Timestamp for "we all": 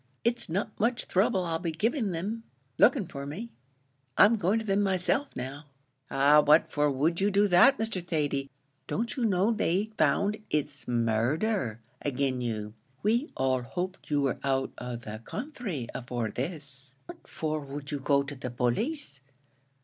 13.03-13.61